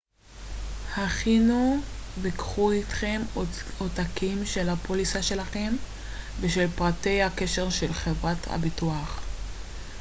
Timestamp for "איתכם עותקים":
2.71-4.45